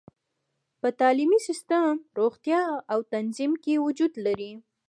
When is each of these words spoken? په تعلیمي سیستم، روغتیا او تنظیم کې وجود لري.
په 0.81 0.87
تعلیمي 0.99 1.39
سیستم، 1.47 1.91
روغتیا 2.19 2.61
او 2.91 2.99
تنظیم 3.13 3.53
کې 3.63 3.73
وجود 3.85 4.13
لري. 4.25 4.51